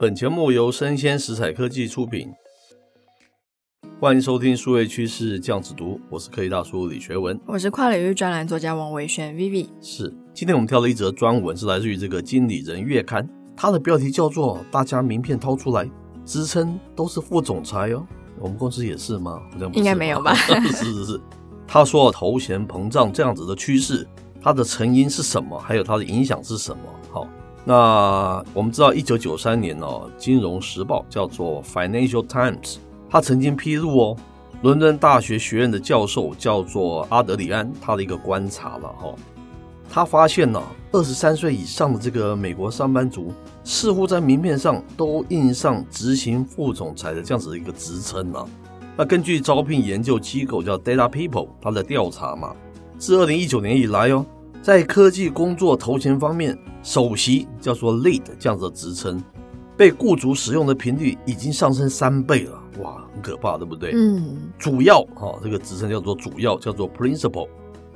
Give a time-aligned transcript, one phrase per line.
[0.00, 2.32] 本节目由生鲜食材科技出品，
[4.00, 9.68] 欢迎收听数位趋势酱子读，我是科技大叔李学文，我是跨领域专栏作家王维轩 Vivi。
[9.80, 13.22] 是，今天我们挑了一则专文，是来自于这个《经理人月刊》，
[13.56, 15.88] 它的标题叫做“大家名片掏出来，
[16.24, 18.04] 职称都是副总裁哦”。
[18.40, 19.40] 我们公司也是吗？
[19.52, 20.34] 好像应该没有吧？
[20.74, 21.20] 是是是。
[21.68, 24.04] 他说头衔膨胀这样子的趋势，
[24.42, 25.56] 它的成因是什么？
[25.56, 26.82] 还有它的影响是什么？
[27.12, 27.28] 好，
[27.66, 32.76] 那我们知道，一九九三年哦，《金融时报》叫做 Financial Times，
[33.08, 34.16] 他曾经披露哦，
[34.60, 39.14] 伦敦大学学院的教授叫做阿德里安，他的一个观察了哈，
[39.88, 43.32] 他发现呢，二十三岁以上的这个美国上班族，
[43.64, 48.46] 似乎在名片上都印上执行副总裁的这样子的一个职称呢。
[48.94, 52.54] 那根据招聘研究机构叫 Data People，他的调查嘛，
[52.98, 54.24] 自二零一九年以来哦，
[54.64, 59.22] 在科技工作头衔方面，首席叫做 Lead 这样子的职称，
[59.76, 63.92] 被雇主使用的频率已经上升三倍了，哇，很可怕，对不对？
[63.94, 64.38] 嗯。
[64.58, 67.46] 主要哈、哦，这个职称叫做主要，叫做 Principal，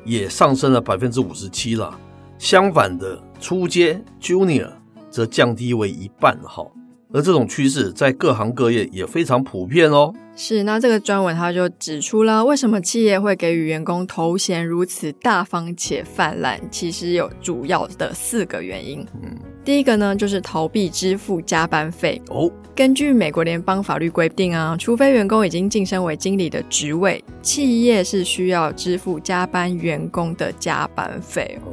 [0.05, 1.99] 也上升了百分之五十七了。
[2.37, 4.71] 相反的，初阶 Junior
[5.09, 6.67] 则降低为一半哈。
[7.13, 10.13] 而这种趋势在各行各业也非常普遍哦。
[10.37, 19.05] 是，那这个专文他就指出了为什么企业会给予员工头衔如此大方且泛滥，其实有主要的四个原因。
[19.21, 22.23] 嗯，第一个呢，就是逃避支付加班费。
[22.29, 31.59] 哦，根据美国联邦法律规定啊，除非员工已经晋升为经理的职位，企业是需要支付加班员工的加班费。
[31.65, 31.73] 哦。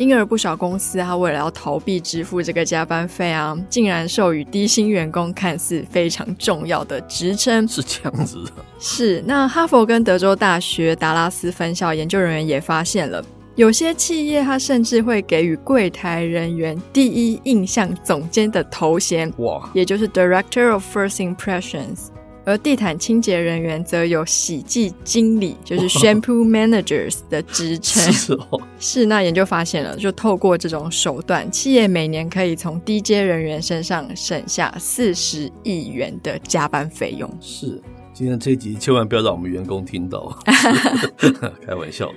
[0.00, 7.68] 因而，不少公司他为了要逃避支付这个加班费啊，竟然授予低薪员工看似非常重要的职称。
[7.68, 8.52] 是这样子的。
[8.80, 9.22] 是。
[9.26, 13.22] 那哈佛跟德州大学达拉斯分校研究人员也发现了，
[13.56, 22.06] 有些企业他甚至会给予柜台人员第一印象总监的头衔，哇，也就是 Director of First Impressions。
[22.50, 28.02] 而地毯清洁人员则有洗剂经理，就是 shampoo managers 的职称。
[28.12, 29.06] 是哦，是。
[29.06, 37.30] 那研究发现了，就透过这种手段，企业每年可以从低阶人员身上省下四十亿元的加班费用。
[37.40, 37.80] 是，
[38.12, 40.36] 今天这一集千万不要让我们员工听到，
[41.64, 42.14] 开玩笑的。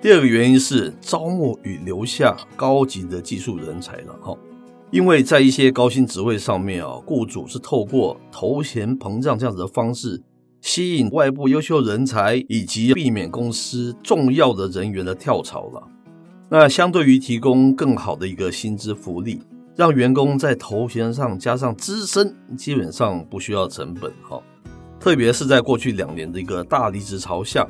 [0.00, 4.36] 第二个原因是招募与留下高级的技术人才了，哈。
[4.92, 10.22] 因为在一些高薪职位上面啊，雇主是透过头衔膨胀这样子的方式，
[10.60, 15.82] 吸引外部优秀人才，以及避免公司重要的人员的跳槽了。
[16.48, 19.42] 那相对于提供更好的一个薪资福利，
[19.74, 24.40] 让员工在头衔上加上资深，基本上不需要成本哈。
[25.00, 27.66] 特别是在过去两年的一个大离职潮下，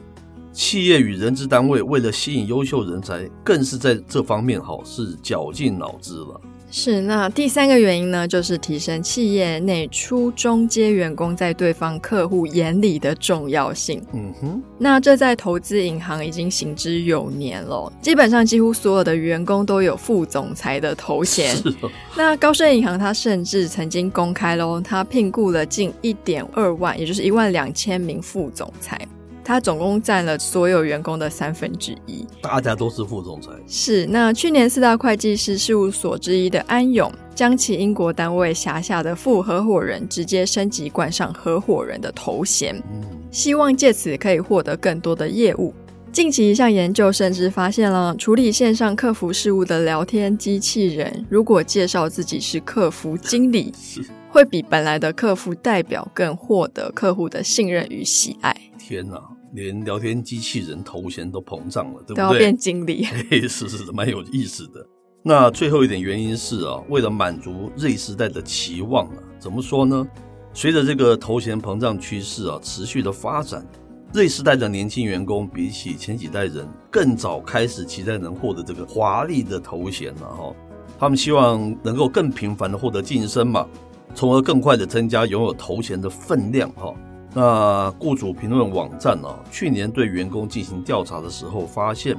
[0.52, 6.40] 企业与人资单位为了吸引优秀人才，更是在这方面哈是绞尽脑汁了。
[6.70, 14.02] 是，那第三个原因呢，就是提升企业内初中阶员工在对方客户眼里的重要性。
[14.12, 21.54] 嗯哼，那这在投资银行已经行之有年了，基本上几乎所有的员工都有副总裁的头衔。
[21.56, 21.90] 是哦。
[22.16, 29.00] 那高盛银行它甚至曾经公开喽，它聘雇了近一点二万，也就是一万两千名副总裁。
[29.46, 33.52] 他总共占了所有员工的三分之一，大家都是副总裁。
[33.68, 45.72] 是，那去年四大会计师事务所之一的安永，将其英国单位辖下的副合伙人直接升级冠上合伙人的头衔，嗯，希望借此可以获得更多的业务。
[46.10, 58.52] 近期一项研究甚至发现了，处理线上客服事务的聊天机器人，如果介绍自己是客服经理， 是会比本来的客服代表更获得客户的信任与喜爱。
[58.76, 59.35] 天哪！
[59.52, 62.16] 连聊天机器人头衔都膨胀了，对不对？
[62.16, 64.86] 都要变经理， 嘿，是是是，蛮有意思的。
[65.22, 70.06] 那最后一点原因是啊，为了满足 Z 时代的期望啊，怎么说呢？
[70.52, 73.66] 随着这个头衔膨胀趋势啊持续的发展
[74.12, 80.54] ，Z 时代的年轻员工比起前几代人更早开始期待能获得这个华丽的头衔了哈。
[80.98, 83.68] 他们希望能够更频繁的获得晋升嘛，
[84.14, 86.94] 从而更快的增加拥有头衔的分量哈。
[87.38, 89.38] 那雇主评论网站呢、啊？
[89.50, 92.16] 去年对员工进行调查的时候，发现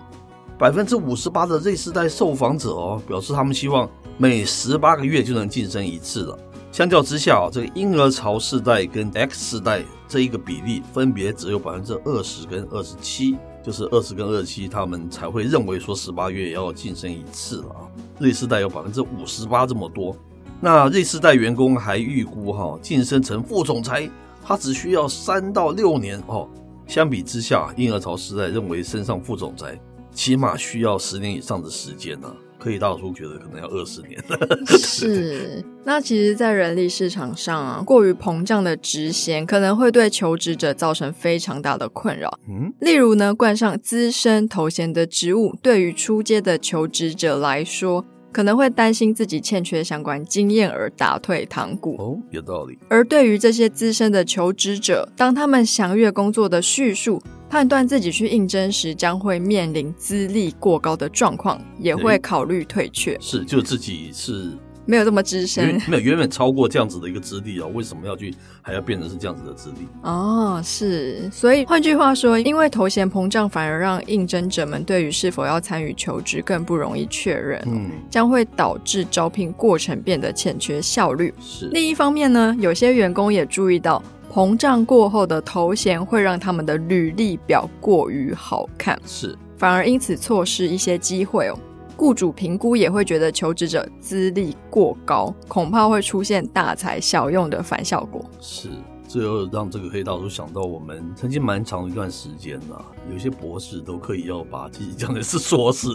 [0.59, 6.37] 百分之五十八的 Z 世代受访者哦，表示他们希望每十八个月就能晋升一次了。
[6.71, 17.89] 相较之下，这个婴儿潮世代跟 X 世代这一个比例分别只有百分之二十跟二十七，就是二十跟二十七，他们才会认为说十八月要晋升一次了啊。
[18.19, 20.15] Z 世代有百分之五十八这么多，
[20.61, 24.07] 那 Z 世代员工还预估哈，晋升成副总裁。
[24.47, 26.47] 他只需要三到六年哦，
[26.87, 29.77] 相比之下，婴儿潮时代认为升上副总裁
[30.13, 32.35] 起码需要十年以上的时间呢、啊。
[32.57, 34.57] 可科技大叔觉得可能要二十年了。
[34.77, 42.39] 是，那其实，在人力市场上啊，过于膨胀的职衔可能会对求职者造成非常大的困扰。
[42.49, 51.95] 嗯，例如呢，冠上资深头衔的职务，对于初阶的求职者来说，可能会担心自己欠缺相关经验而打退堂鼓。
[51.97, 52.77] 哦，有道理。
[52.89, 63.17] 而对于这些资深的求职者，当他们详阅工作的叙述，判断自己去应征时将会面临资历过高的状况，也会考虑退却。
[63.19, 64.51] 是，就自己是。
[64.87, 67.69] 没有这么资深，没有远远超过这样子的一个资历哦。
[67.73, 69.85] 为什么要去还要变成是这样子的资历？
[70.01, 81.33] 哦，是，所以换句话说，因为头衔膨胀，反而让应征者们对于是否要参与求职更不容易确认，嗯，将会导致招聘过程变得欠缺效率。
[81.41, 81.67] 是。
[81.73, 84.01] 另一方面呢，有些员工也注意到，
[84.31, 91.59] 膨胀过后的头衔会让他们的履历表过于好看，是，反而因此错失一些机会哦。
[91.97, 98.23] 雇主评估也会觉得求职者资历过高，恐怕会出现大材小用的反效果。
[98.39, 98.69] 是，
[99.07, 105.89] 这又让这个黑大叔想到，我们曾经蛮长一段时间啊，有些博士都可以要把自己讲的是硕士。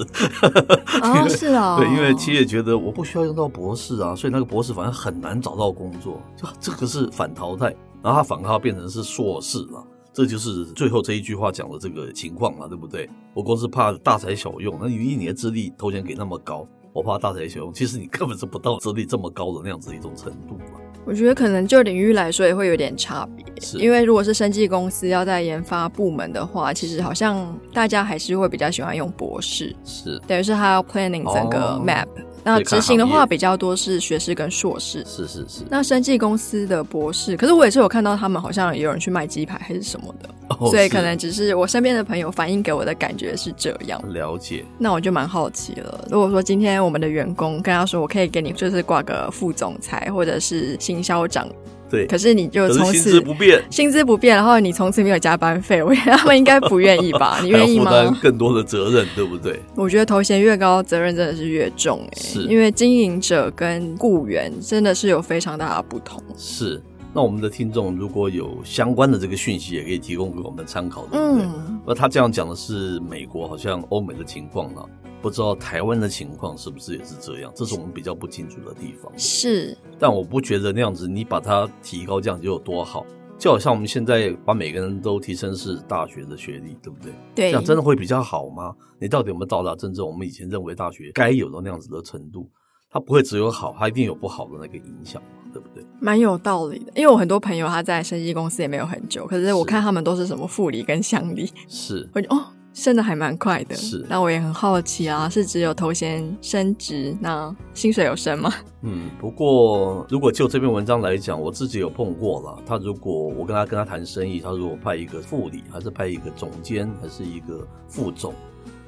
[1.00, 7.66] 啊、哦， 是啊、哦，对，因为企业觉得我不需要用到博士啊，所以那个博士反而很难找到工作，就这个是反淘汰，
[8.02, 9.87] 然后他反而变成是硕士了。
[10.12, 13.09] 这就是最后这一句话讲的这个情况嘛，对不对？
[13.35, 20.81] 我光是怕大材小用，那你一年的资历头衔给那么高，我怕大材小用，其实你根本是不到资历这么高的那样子一种程度嘛。
[21.05, 32.06] 我觉得可能就领域来说也会有点差别，是因为如果是生技公司要在研发部门的话，其实好像大家还是会比较喜欢用博士，是等于是他要 planning 整个 map。
[32.06, 35.62] 哦那执行的话比较多是学士跟硕士，是是是。
[35.71, 44.03] 那生技公司的博士，可是我也是有看到他们好像有人去卖鸡排还是什么的，哦、所以可能只是我身边的朋友反映给我的感觉是这样。
[44.12, 44.65] 了解。
[44.79, 51.49] 那我就蛮好奇了，如果说今天我们的员工跟他说，我可以给你就是挂个副总裁或者是行销长。
[51.93, 57.39] 对，可是你就从此薪资不变，薪资不变，然后你从此没有加班费，我觉得他们应该不愿意吧？
[57.44, 57.85] 你愿意吗？
[57.85, 59.61] 负担更多的责任，对不对？
[59.75, 66.19] 我觉得头衔越高，责任真的是越重，欸，是因为经营者跟雇员真的是有非常大的不同。
[66.35, 71.45] 是，那我们的听众如果有相关的这个讯息，也可以提供给我们参考，对不对？
[71.45, 74.81] 嗯，那他这样讲的是美国，好像欧美的情况呢？
[75.21, 77.53] 不知道台湾的情况是不是也是这样？
[77.55, 79.12] 这是我们比较不清楚的地方。
[79.17, 83.06] 是，但我不觉得那样子，你把它提高这样就有多好。
[83.38, 87.12] 就好像我们现在把每个人都提升是大学的学历，对不对？
[87.37, 88.75] 对，这样真的会比较好吗？
[89.00, 92.50] 你到底有没有到达真正我们以前认为大学该有的那样子的程度？
[92.90, 95.87] 它不会只有好，它一定有不好的那个影响嘛，对不对？
[96.00, 102.44] 蛮有道理的，因为我很多朋友他在生技公司也没有很久，可是我看他们都是什么副理跟乡理，是，我就哦。
[102.75, 104.05] 升的还蛮快的，是。
[104.09, 108.53] 那我也很好奇啊，是只有头衔升职，那薪水有升吗？
[108.83, 112.63] 嗯，不过如果就这篇文章来讲，我自己有碰过了。
[112.67, 118.35] 他如果我跟他跟他谈生意，他如果派一个副理，还是派一个总监，还是一个副总，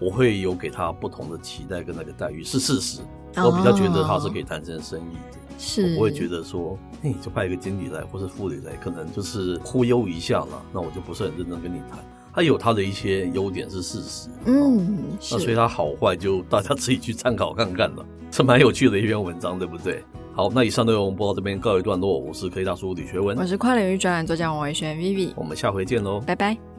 [0.00, 3.00] 我会有给他不同的期待跟那个待遇，是事实。
[3.36, 5.90] 我比较觉得他是可以谈成生意的，是。
[5.90, 11.98] 我不会觉得说，嘿，就派一个经理来或是副理来，可能就是忽悠一下了，那我就不是很认真跟你谈。
[12.34, 14.98] 他有它的一些优点是事实，嗯，
[15.30, 20.02] 那所以它好坏就大家自己去参考看看了，是蛮有趣的一篇文章，对不对？
[20.34, 26.73] 好，那以上内容播到这边告一段落，我是科技大叔李学文，我是跨领域专栏作家王维轩 Vivi，我们下回见喽，拜拜。